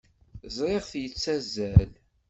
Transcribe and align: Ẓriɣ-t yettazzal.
Ẓriɣ-t 0.57 0.91
yettazzal. 1.01 1.91